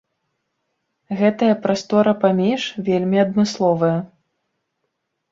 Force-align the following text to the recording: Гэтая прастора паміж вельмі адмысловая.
Гэтая 1.19 1.49
прастора 1.65 2.13
паміж 2.23 2.61
вельмі 2.87 3.17
адмысловая. 3.25 3.91